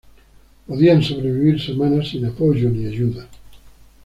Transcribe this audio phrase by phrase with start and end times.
[0.65, 3.27] Podían sobrevivir semanas sin apoyo ni ayuda.